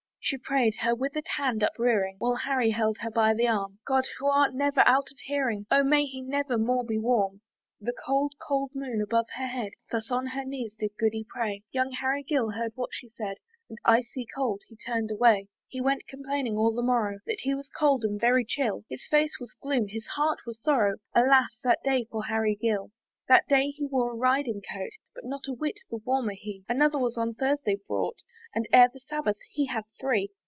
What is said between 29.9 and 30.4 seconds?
three.